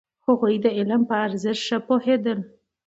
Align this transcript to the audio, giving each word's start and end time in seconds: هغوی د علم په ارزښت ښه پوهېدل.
هغوی 0.25 0.55
د 0.63 0.67
علم 0.77 1.01
په 1.09 1.15
ارزښت 1.25 1.61
ښه 1.67 1.77
پوهېدل. 1.87 2.39